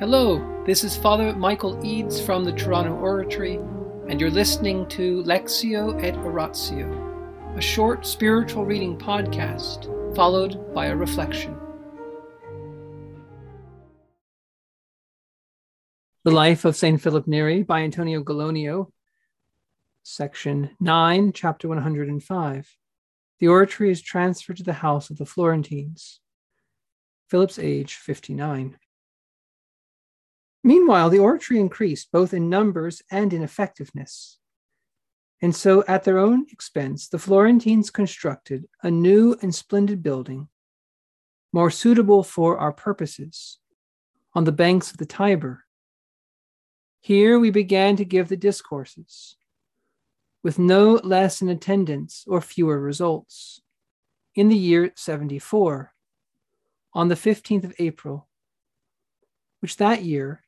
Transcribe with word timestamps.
Hello, 0.00 0.64
this 0.66 0.82
is 0.82 0.96
Father 0.96 1.32
Michael 1.36 1.78
Eads 1.86 2.20
from 2.20 2.42
the 2.42 2.50
Toronto 2.50 2.94
Oratory, 2.94 3.60
and 4.08 4.20
you're 4.20 4.28
listening 4.28 4.88
to 4.88 5.22
Lectio 5.22 6.02
et 6.02 6.16
Oratio, 6.16 7.54
a 7.56 7.60
short 7.60 8.04
spiritual 8.04 8.64
reading 8.64 8.98
podcast 8.98 9.86
followed 10.16 10.74
by 10.74 10.86
a 10.86 10.96
reflection. 10.96 11.56
The 16.24 16.32
Life 16.32 16.64
of 16.64 16.74
St. 16.74 17.00
Philip 17.00 17.28
Neri 17.28 17.62
by 17.62 17.82
Antonio 17.82 18.20
Gallonio, 18.20 18.90
section 20.02 20.70
9, 20.80 21.32
chapter 21.32 21.68
105. 21.68 22.76
The 23.38 23.46
oratory 23.46 23.92
is 23.92 24.02
transferred 24.02 24.56
to 24.56 24.64
the 24.64 24.72
house 24.72 25.10
of 25.10 25.18
the 25.18 25.26
Florentines. 25.26 26.18
Philip's 27.28 27.60
age 27.60 27.94
59. 27.94 28.76
Meanwhile, 30.66 31.10
the 31.10 31.18
oratory 31.18 31.60
increased 31.60 32.10
both 32.10 32.32
in 32.32 32.48
numbers 32.48 33.02
and 33.10 33.34
in 33.34 33.42
effectiveness. 33.42 34.38
And 35.42 35.54
so, 35.54 35.84
at 35.86 36.04
their 36.04 36.16
own 36.16 36.46
expense, 36.50 37.06
the 37.06 37.18
Florentines 37.18 37.90
constructed 37.90 38.66
a 38.82 38.90
new 38.90 39.36
and 39.42 39.54
splendid 39.54 40.02
building, 40.02 40.48
more 41.52 41.70
suitable 41.70 42.22
for 42.22 42.56
our 42.56 42.72
purposes, 42.72 43.58
on 44.32 44.44
the 44.44 44.52
banks 44.52 44.90
of 44.90 44.96
the 44.96 45.04
Tiber. 45.04 45.66
Here 47.00 47.38
we 47.38 47.50
began 47.50 47.96
to 47.96 48.04
give 48.06 48.30
the 48.30 48.36
discourses, 48.36 49.36
with 50.42 50.58
no 50.58 50.94
less 51.04 51.42
in 51.42 51.50
attendance 51.50 52.24
or 52.26 52.40
fewer 52.40 52.80
results. 52.80 53.60
In 54.34 54.48
the 54.48 54.56
year 54.56 54.92
74, 54.96 55.92
on 56.94 57.08
the 57.08 57.14
15th 57.16 57.64
of 57.64 57.74
April, 57.78 58.28
which 59.60 59.76
that 59.76 60.02
year 60.02 60.43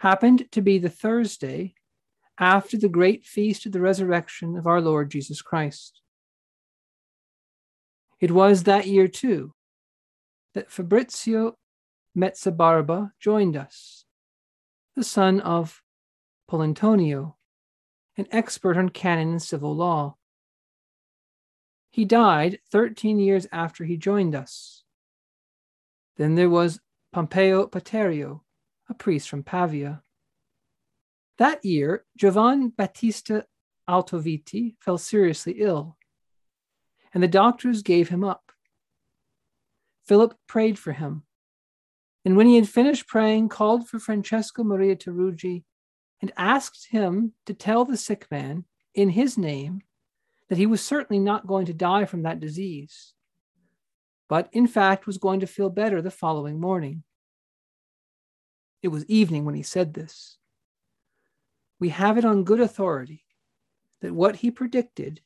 happened 0.00 0.50
to 0.50 0.62
be 0.62 0.78
the 0.78 0.88
Thursday 0.88 1.74
after 2.38 2.78
the 2.78 2.88
great 2.88 3.26
feast 3.26 3.66
of 3.66 3.72
the 3.72 3.80
resurrection 3.80 4.56
of 4.56 4.66
our 4.66 4.80
Lord 4.80 5.10
Jesus 5.10 5.42
Christ. 5.42 6.00
It 8.18 8.30
was 8.30 8.62
that 8.62 8.86
year, 8.86 9.08
too, 9.08 9.52
that 10.54 10.70
Fabrizio 10.70 11.54
Mezzabarba 12.16 13.12
joined 13.20 13.58
us, 13.58 14.06
the 14.96 15.04
son 15.04 15.38
of 15.40 15.82
Polantonio, 16.50 17.34
an 18.16 18.26
expert 18.30 18.78
on 18.78 18.88
canon 18.88 19.32
and 19.32 19.42
civil 19.42 19.76
law. 19.76 20.16
He 21.90 22.06
died 22.06 22.58
13 22.72 23.18
years 23.18 23.46
after 23.52 23.84
he 23.84 23.98
joined 23.98 24.34
us. 24.34 24.82
Then 26.16 26.36
there 26.36 26.50
was 26.50 26.80
Pompeo 27.12 27.66
Paterio, 27.66 28.40
a 28.90 28.94
priest 28.94 29.28
from 29.28 29.42
Pavia. 29.42 30.02
That 31.38 31.64
year, 31.64 32.04
Giovan 32.18 32.76
Battista 32.76 33.46
Altoviti 33.88 34.74
fell 34.80 34.98
seriously 34.98 35.54
ill, 35.58 35.96
and 37.14 37.22
the 37.22 37.28
doctors 37.28 37.82
gave 37.82 38.08
him 38.08 38.24
up. 38.24 38.52
Philip 40.06 40.34
prayed 40.46 40.78
for 40.78 40.92
him, 40.92 41.22
and 42.24 42.36
when 42.36 42.46
he 42.46 42.56
had 42.56 42.68
finished 42.68 43.06
praying, 43.06 43.48
called 43.48 43.88
for 43.88 43.98
Francesco 43.98 44.62
Maria 44.64 44.96
Tarugi 44.96 45.64
and 46.20 46.32
asked 46.36 46.88
him 46.90 47.32
to 47.46 47.54
tell 47.54 47.84
the 47.84 47.96
sick 47.96 48.26
man 48.30 48.64
in 48.94 49.08
his 49.08 49.38
name 49.38 49.80
that 50.48 50.58
he 50.58 50.66
was 50.66 50.84
certainly 50.84 51.20
not 51.20 51.46
going 51.46 51.64
to 51.66 51.72
die 51.72 52.04
from 52.04 52.24
that 52.24 52.40
disease, 52.40 53.14
but 54.28 54.48
in 54.52 54.66
fact 54.66 55.06
was 55.06 55.16
going 55.16 55.40
to 55.40 55.46
feel 55.46 55.70
better 55.70 56.02
the 56.02 56.10
following 56.10 56.60
morning. 56.60 57.04
It 58.82 58.88
was 58.88 59.04
evening 59.06 59.44
when 59.44 59.54
he 59.54 59.62
said 59.62 59.94
this. 59.94 60.38
We 61.78 61.90
have 61.90 62.18
it 62.18 62.24
on 62.24 62.44
good 62.44 62.60
authority 62.60 63.24
that 64.00 64.14
what 64.14 64.36
he 64.36 64.50
predicted 64.50 65.20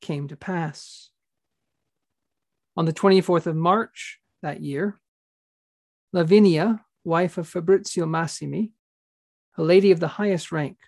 came 0.00 0.28
to 0.28 0.36
pass. 0.36 1.10
On 2.76 2.84
the 2.84 2.92
24th 2.92 3.46
of 3.46 3.56
March 3.56 4.20
that 4.42 4.60
year, 4.60 5.00
Lavinia, 6.12 6.84
wife 7.04 7.38
of 7.38 7.48
Fabrizio 7.48 8.06
Massimi, 8.06 8.72
a 9.56 9.62
lady 9.62 9.90
of 9.90 10.00
the 10.00 10.08
highest 10.08 10.52
rank, 10.52 10.78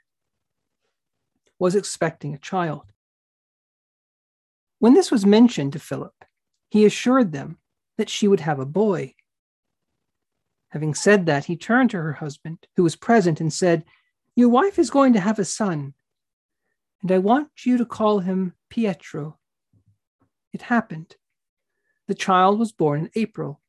was 1.59 1.75
expecting 1.75 2.35
a 2.35 2.39
child. 2.39 2.93
When 4.79 4.95
this 4.95 5.13
was 5.13 5.25
mentioned 5.25 5.75
to 5.75 5.79
Philip, 5.79 6.25
he 6.71 6.85
assured 6.85 7.31
them 7.31 7.59
that 7.99 8.11
she 8.11 8.27
would 8.27 8.41
have 8.41 8.59
a 8.59 8.67
boy. 8.67 9.15
Having 10.73 10.95
said 10.95 11.27
that, 11.27 11.45
he 11.45 11.57
turned 11.57 11.91
to 11.91 11.99
her 11.99 12.15
husband, 12.15 12.67
who 12.77 12.83
was 12.83 12.97
present, 12.97 13.43
and 13.43 13.53
said, 13.53 13.85
Your 14.35 14.49
wife 14.49 14.79
is 14.79 14.89
going 14.89 15.13
to 15.13 15.21
have 15.21 15.39
a 15.39 15.45
son, 15.45 15.93
and 17.03 17.13
I 17.13 17.19
want 17.19 17.51
you 17.67 17.77
to 17.77 17.85
call 17.85 18.21
him 18.21 18.55
Pietro. 18.71 19.39
It 20.51 20.63
happened. 20.63 21.17
The 22.09 22.15
child 22.15 22.59
was 22.59 22.73
born 22.73 23.01
in 23.01 23.11
April, 23.15 23.61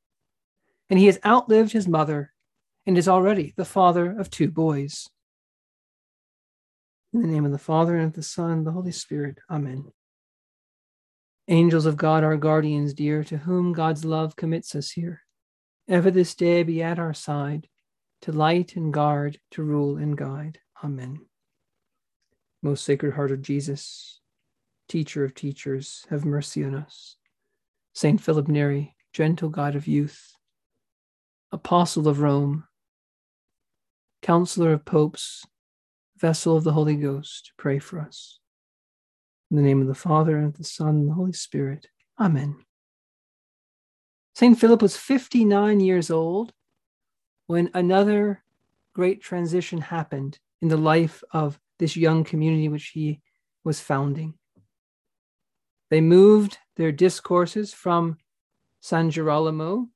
and 0.89 0.97
he 0.97 1.07
has 1.07 1.19
outlived 1.25 1.73
his 1.73 1.89
mother 1.89 2.31
and 2.85 2.97
is 2.97 3.09
already 3.09 3.53
the 3.57 3.65
father 3.65 4.17
of 4.17 4.29
two 4.29 4.49
boys. 4.49 5.09
In 7.11 7.21
the 7.21 7.27
name 7.27 7.45
of 7.45 7.51
the 7.51 7.59
Father, 7.59 7.97
and 7.97 8.07
of 8.07 8.13
the 8.13 8.23
Son, 8.23 8.49
and 8.49 8.65
the 8.65 8.71
Holy 8.71 8.91
Spirit. 8.91 9.39
Amen. 9.49 9.91
Angels 11.49 11.85
of 11.85 11.97
God, 11.97 12.23
our 12.23 12.37
guardians 12.37 12.93
dear, 12.93 13.25
to 13.25 13.37
whom 13.37 13.73
God's 13.73 14.03
love 14.03 14.35
commits 14.35 14.73
us 14.73 14.91
here 14.91 15.21
ever 15.87 16.11
this 16.11 16.35
day 16.35 16.63
be 16.63 16.81
at 16.81 16.99
our 16.99 17.13
side, 17.13 17.67
to 18.21 18.31
light 18.31 18.75
and 18.75 18.93
guard, 18.93 19.39
to 19.51 19.63
rule 19.63 19.97
and 19.97 20.17
guide. 20.17 20.59
Amen. 20.83 21.19
Most 22.61 22.85
Sacred 22.85 23.13
Heart 23.13 23.31
of 23.31 23.41
Jesus, 23.41 24.19
Teacher 24.89 25.23
of 25.23 25.33
teachers, 25.33 26.05
have 26.09 26.25
mercy 26.25 26.63
on 26.63 26.75
us. 26.75 27.17
Saint 27.93 28.21
Philip 28.21 28.47
Neri, 28.47 28.95
gentle 29.13 29.49
God 29.49 29.75
of 29.75 29.87
youth, 29.87 30.35
Apostle 31.51 32.07
of 32.07 32.19
Rome, 32.19 32.65
Counselor 34.21 34.73
of 34.73 34.85
popes, 34.85 35.45
vessel 36.17 36.55
of 36.55 36.63
the 36.63 36.73
Holy 36.73 36.95
Ghost, 36.95 37.51
pray 37.57 37.79
for 37.79 37.99
us. 37.99 38.39
In 39.51 39.57
the 39.57 39.63
name 39.63 39.81
of 39.81 39.87
the 39.87 39.95
Father, 39.95 40.37
and 40.37 40.47
of 40.47 40.57
the 40.57 40.63
Son, 40.63 40.89
and 40.89 41.09
the 41.09 41.13
Holy 41.13 41.33
Spirit. 41.33 41.87
Amen. 42.19 42.55
St. 44.33 44.59
Philip 44.59 44.81
was 44.81 44.97
59 44.97 45.79
years 45.79 46.09
old 46.09 46.53
when 47.45 47.69
another 47.73 48.43
great 48.93 49.21
transition 49.21 49.79
happened 49.79 50.39
in 50.61 50.69
the 50.69 50.77
life 50.77 51.23
of 51.31 51.59
this 51.77 51.95
young 51.95 52.23
community 52.23 52.67
which 52.67 52.87
he 52.87 53.21
was 53.63 53.79
founding. 53.79 54.33
They 55.89 56.01
moved 56.01 56.57
their 56.75 56.91
discourses 56.91 57.73
from 57.73 58.17
San 58.79 59.11
Girolamo 59.11 59.87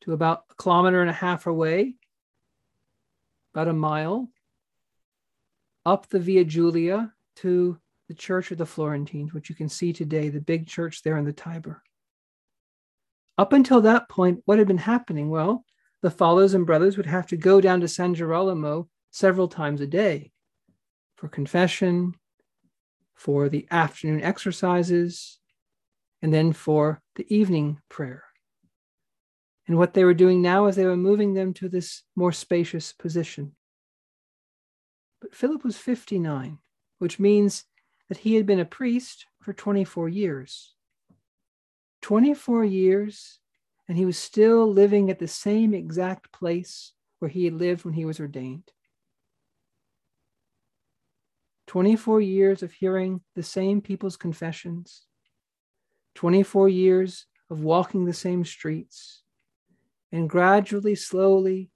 to 0.00 0.12
about 0.12 0.44
a 0.50 0.54
kilometer 0.54 1.02
and 1.02 1.10
a 1.10 1.14
half 1.14 1.46
away, 1.46 1.96
about 3.52 3.68
a 3.68 3.74
mile, 3.74 4.30
up 5.84 6.08
the 6.08 6.18
Via 6.18 6.44
Giulia 6.44 7.12
to 7.36 7.78
the 8.08 8.14
Church 8.14 8.50
of 8.50 8.58
the 8.58 8.66
Florentines, 8.66 9.34
which 9.34 9.50
you 9.50 9.54
can 9.54 9.68
see 9.68 9.92
today, 9.92 10.30
the 10.30 10.40
big 10.40 10.66
church 10.66 11.02
there 11.02 11.18
in 11.18 11.24
the 11.26 11.32
Tiber. 11.32 11.82
Up 13.38 13.52
until 13.52 13.80
that 13.82 14.08
point, 14.08 14.42
what 14.44 14.58
had 14.58 14.66
been 14.66 14.78
happening? 14.78 15.28
Well, 15.28 15.64
the 16.02 16.10
fathers 16.10 16.54
and 16.54 16.66
brothers 16.66 16.96
would 16.96 17.06
have 17.06 17.26
to 17.28 17.36
go 17.36 17.60
down 17.60 17.80
to 17.80 17.88
San 17.88 18.14
Girolamo 18.14 18.88
several 19.10 19.48
times 19.48 19.80
a 19.80 19.86
day 19.86 20.32
for 21.16 21.28
confession, 21.28 22.14
for 23.14 23.48
the 23.48 23.66
afternoon 23.70 24.22
exercises, 24.22 25.38
and 26.22 26.32
then 26.32 26.52
for 26.52 27.02
the 27.16 27.26
evening 27.34 27.80
prayer. 27.88 28.24
And 29.66 29.76
what 29.76 29.94
they 29.94 30.04
were 30.04 30.14
doing 30.14 30.42
now 30.42 30.66
is 30.66 30.76
they 30.76 30.84
were 30.86 30.96
moving 30.96 31.34
them 31.34 31.52
to 31.54 31.68
this 31.68 32.02
more 32.14 32.32
spacious 32.32 32.92
position. 32.92 33.56
But 35.20 35.34
Philip 35.34 35.64
was 35.64 35.76
59, 35.76 36.58
which 36.98 37.18
means 37.18 37.64
that 38.08 38.18
he 38.18 38.34
had 38.34 38.46
been 38.46 38.60
a 38.60 38.64
priest 38.64 39.26
for 39.40 39.52
24 39.52 40.08
years. 40.08 40.75
24 42.06 42.64
years, 42.64 43.40
and 43.88 43.98
he 43.98 44.04
was 44.04 44.16
still 44.16 44.72
living 44.72 45.10
at 45.10 45.18
the 45.18 45.26
same 45.26 45.74
exact 45.74 46.30
place 46.30 46.92
where 47.18 47.28
he 47.28 47.46
had 47.46 47.54
lived 47.54 47.84
when 47.84 47.94
he 47.94 48.04
was 48.04 48.20
ordained. 48.20 48.70
24 51.66 52.20
years 52.20 52.62
of 52.62 52.70
hearing 52.70 53.22
the 53.34 53.42
same 53.42 53.80
people's 53.80 54.16
confessions, 54.16 55.02
24 56.14 56.68
years 56.68 57.26
of 57.50 57.64
walking 57.64 58.04
the 58.04 58.12
same 58.12 58.44
streets, 58.44 59.24
and 60.12 60.30
gradually, 60.30 60.94
slowly, 60.94 61.72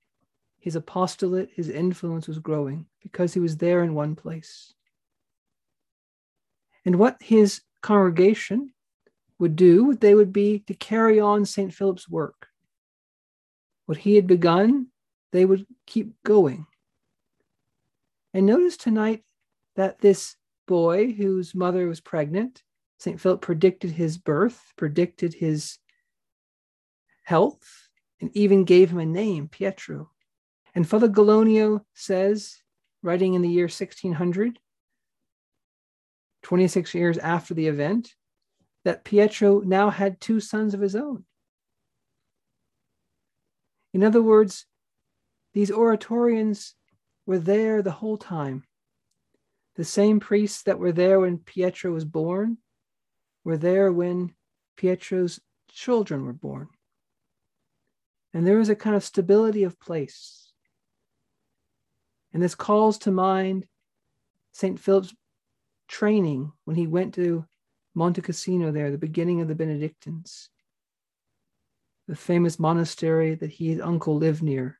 his 0.60 0.76
apostolate, 0.76 1.50
his 1.56 1.68
influence 1.68 2.28
was 2.28 2.38
growing 2.38 2.86
because 3.02 3.34
he 3.34 3.40
was 3.40 3.56
there 3.56 3.82
in 3.82 3.94
one 3.94 4.14
place. 4.14 4.74
And 6.84 7.00
what 7.00 7.16
his 7.20 7.62
congregation, 7.82 8.72
would 9.40 9.56
do, 9.56 9.94
they 9.94 10.14
would 10.14 10.32
be 10.32 10.60
to 10.60 10.74
carry 10.74 11.18
on 11.18 11.44
St. 11.44 11.74
Philip's 11.74 12.08
work. 12.08 12.46
What 13.86 13.98
he 13.98 14.14
had 14.14 14.28
begun 14.28 14.86
they 15.32 15.44
would 15.44 15.66
keep 15.86 16.12
going. 16.24 16.66
And 18.34 18.46
notice 18.46 18.76
tonight 18.76 19.22
that 19.76 20.00
this 20.00 20.36
boy 20.66 21.12
whose 21.12 21.54
mother 21.54 21.86
was 21.86 22.00
pregnant, 22.00 22.62
St. 22.98 23.20
Philip 23.20 23.40
predicted 23.40 23.92
his 23.92 24.18
birth, 24.18 24.60
predicted 24.76 25.34
his 25.34 25.78
health, 27.24 27.88
and 28.20 28.30
even 28.36 28.64
gave 28.64 28.90
him 28.90 28.98
a 28.98 29.06
name, 29.06 29.48
Pietro. 29.48 30.10
And 30.74 30.88
Father 30.88 31.08
Gallonio 31.08 31.84
says, 31.94 32.56
writing 33.02 33.34
in 33.34 33.42
the 33.42 33.48
year 33.48 33.64
1600, 33.64 34.58
26 36.42 36.94
years 36.94 37.18
after 37.18 37.54
the 37.54 37.66
event, 37.66 38.14
that 38.84 39.04
Pietro 39.04 39.60
now 39.60 39.90
had 39.90 40.20
two 40.20 40.40
sons 40.40 40.74
of 40.74 40.80
his 40.80 40.96
own. 40.96 41.24
In 43.92 44.02
other 44.02 44.22
words, 44.22 44.66
these 45.52 45.70
oratorians 45.70 46.74
were 47.26 47.38
there 47.38 47.82
the 47.82 47.90
whole 47.90 48.16
time. 48.16 48.64
The 49.76 49.84
same 49.84 50.20
priests 50.20 50.62
that 50.64 50.78
were 50.78 50.92
there 50.92 51.20
when 51.20 51.38
Pietro 51.38 51.92
was 51.92 52.04
born 52.04 52.58
were 53.44 53.56
there 53.56 53.92
when 53.92 54.34
Pietro's 54.76 55.40
children 55.68 56.24
were 56.24 56.32
born. 56.32 56.68
And 58.32 58.46
there 58.46 58.58
was 58.58 58.68
a 58.68 58.76
kind 58.76 58.94
of 58.94 59.04
stability 59.04 59.64
of 59.64 59.80
place. 59.80 60.52
And 62.32 62.42
this 62.42 62.54
calls 62.54 62.98
to 62.98 63.10
mind 63.10 63.66
St. 64.52 64.78
Philip's 64.78 65.14
training 65.88 66.52
when 66.64 66.76
he 66.76 66.86
went 66.86 67.14
to 67.14 67.44
Monte 67.94 68.22
Cassino 68.22 68.70
there, 68.70 68.90
the 68.90 68.98
beginning 68.98 69.40
of 69.40 69.48
the 69.48 69.54
Benedictines, 69.54 70.48
the 72.06 72.16
famous 72.16 72.58
monastery 72.58 73.34
that 73.34 73.52
his 73.52 73.80
uncle 73.80 74.16
lived 74.16 74.42
near. 74.42 74.78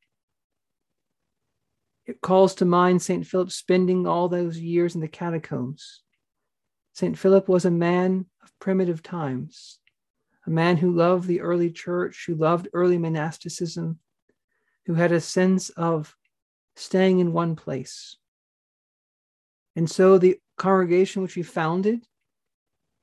It 2.07 2.21
calls 2.21 2.55
to 2.57 2.65
mind 2.65 3.03
St. 3.03 3.27
Philip 3.27 3.53
spending 3.53 4.07
all 4.07 4.29
those 4.29 4.59
years 4.59 4.95
in 4.95 5.01
the 5.01 5.09
catacombs. 5.09 6.03
St. 6.93 7.17
Philip 7.17 7.49
was 7.49 7.65
a 7.65 7.71
man 7.71 8.27
of 8.43 8.59
primitive 8.59 9.03
times, 9.03 9.79
a 10.47 10.51
man 10.51 10.77
who 10.77 10.91
loved 10.91 11.29
the 11.29 11.41
early 11.41 11.71
church, 11.71 12.25
who 12.27 12.35
loved 12.35 12.69
early 12.73 12.99
monasticism, 12.99 13.99
who 14.87 14.95
had 14.95 15.13
a 15.13 15.21
sense 15.21 15.69
of 15.71 16.17
staying 16.77 17.21
in 17.21 17.33
one 17.33 17.55
place. 17.55 18.17
And 19.77 19.89
so 19.89 20.19
the 20.19 20.39
congregation 20.57 21.23
which 21.23 21.35
he 21.35 21.43
founded 21.43 22.05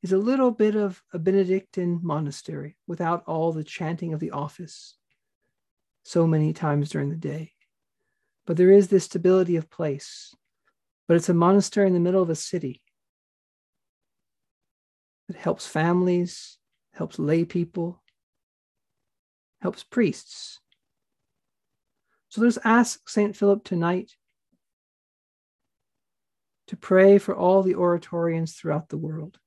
is 0.08 0.14
a 0.14 0.18
little 0.18 0.52
bit 0.52 0.74
of 0.74 1.04
a 1.12 1.20
Benedictine 1.20 2.00
monastery 2.02 2.78
without 2.88 3.24
all 3.28 3.52
the 3.52 3.64
chanting 3.64 4.14
of 4.14 4.22
the 4.22 4.32
office 4.32 4.96
so 6.04 6.26
many 6.26 6.54
times 6.54 6.90
during 6.90 7.10
the 7.10 7.18
day. 7.18 7.52
But 8.46 8.56
there 8.56 8.72
is 8.72 8.88
this 8.88 9.04
stability 9.04 9.58
of 9.58 9.70
place. 9.70 10.34
But 11.10 11.18
it's 11.18 11.28
a 11.28 11.34
monastery 11.34 11.88
in 11.88 11.94
the 11.94 12.00
middle 12.00 12.22
of 12.22 12.30
a 12.30 12.36
city 12.36 12.82
that 15.28 15.36
helps 15.36 15.68
families, 15.68 16.58
helps 16.94 17.20
lay 17.20 17.44
people, 17.44 18.02
helps 19.62 19.84
priests. 19.84 20.62
So 22.30 22.40
let's 22.40 22.60
ask 22.64 23.10
St. 23.10 23.36
Philip 23.36 23.66
tonight 23.66 24.14
to 26.68 26.78
pray 26.78 27.18
for 27.18 27.36
all 27.36 27.62
the 27.62 27.76
oratorians 27.76 28.54
throughout 28.54 28.88
the 28.88 28.98
world. 28.98 29.38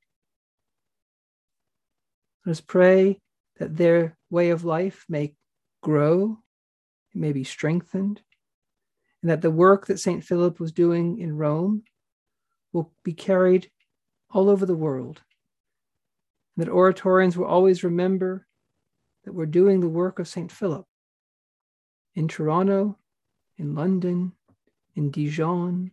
Let 2.45 2.53
us 2.53 2.61
pray 2.61 3.21
that 3.59 3.77
their 3.77 4.17
way 4.31 4.51
of 4.51 4.65
life 4.65 5.05
may 5.09 5.35
grow, 5.83 6.39
may 7.15 7.33
be 7.33 7.45
strengthened, 7.45 8.23
and 9.23 9.31
that 9.31 9.43
the 9.43 9.51
work 9.51 9.87
that 9.87 10.01
St. 10.01 10.25
Philip 10.25 10.59
was 10.59 10.73
doing 10.73 11.19
in 11.19 11.37
Rome 11.37 11.83
will 12.73 12.93
be 13.05 13.13
carried 13.13 13.71
all 14.31 14.49
over 14.49 14.65
the 14.65 14.75
world. 14.75 15.21
And 16.57 16.67
that 16.67 16.73
oratorians 16.73 17.37
will 17.37 17.47
always 17.47 17.85
remember 17.85 18.47
that 19.25 19.35
we're 19.35 19.47
doing 19.47 19.81
the 19.81 19.89
work 19.89 20.19
of 20.19 20.29
St. 20.29 20.51
Philip 20.51 20.87
in 22.15 22.29
Toronto, 22.29 22.97
in 23.59 23.75
London, 23.75 24.33
in 24.95 25.11
Dijon, 25.11 25.91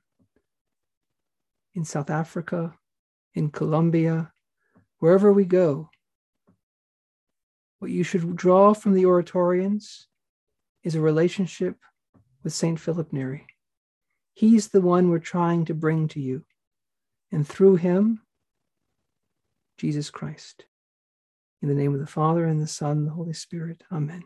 in 1.76 1.84
South 1.84 2.10
Africa, 2.10 2.74
in 3.34 3.50
Colombia, 3.52 4.32
wherever 5.00 5.32
we 5.32 5.46
go. 5.46 5.90
What 7.80 7.92
you 7.92 8.04
should 8.04 8.36
draw 8.36 8.74
from 8.74 8.94
the 8.94 9.06
oratorians 9.06 10.08
is 10.84 10.96
a 10.96 11.02
relationship 11.02 11.78
with 12.44 12.54
St. 12.54 12.80
Philip 12.80 13.14
Neri. 13.14 13.46
He's 14.34 14.70
the 14.70 14.82
one 14.82 15.10
we're 15.10 15.20
trying 15.20 15.66
to 15.66 15.74
bring 15.74 16.08
to 16.10 16.20
you. 16.20 16.44
And 17.32 17.48
through 17.48 17.76
him, 17.76 18.22
Jesus 19.78 20.10
Christ. 20.10 20.66
In 21.62 21.68
the 21.68 21.76
name 21.76 21.94
of 21.94 22.00
the 22.00 22.08
Father, 22.08 22.46
and 22.46 22.62
the 22.62 22.68
Son, 22.68 23.00
and 23.00 23.08
the 23.08 23.12
Holy 23.12 23.34
Spirit. 23.34 23.84
Amen. 23.92 24.24